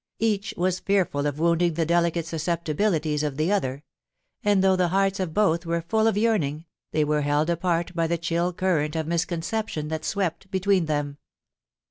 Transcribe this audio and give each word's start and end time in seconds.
Each 0.17 0.51
was 0.57 0.79
fearful 0.79 1.27
of 1.27 1.37
wounding 1.37 1.75
the 1.75 1.85
delicate 1.85 2.25
susceptibilities 2.25 3.21
of 3.21 3.37
the 3.37 3.51
other; 3.51 3.83
and 4.43 4.63
though 4.63 4.75
the 4.75 4.87
hearts 4.87 5.19
of 5.19 5.31
both 5.31 5.63
were 5.63 5.83
full 5.87 6.07
of 6.07 6.17
yearning, 6.17 6.65
they 6.91 7.03
were 7.03 7.21
held 7.21 7.51
apart 7.51 7.93
by 7.93 8.07
the 8.07 8.17
chill 8.17 8.51
current 8.51 8.95
of 8.95 9.05
mis 9.05 9.25
conception 9.25 9.89
that 9.89 10.03
swept 10.03 10.49
between 10.49 10.85
them. 10.87 11.19